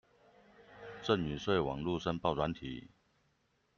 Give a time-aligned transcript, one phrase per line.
[1.03, 2.89] 贈與稅網路申報軟體